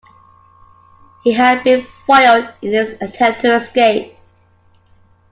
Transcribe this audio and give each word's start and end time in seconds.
He 1.23 1.31
had 1.33 1.63
been 1.63 1.85
foiled 2.07 2.55
in 2.63 2.73
his 2.73 2.97
attempt 3.01 3.41
to 3.41 3.55
escape. 3.57 4.17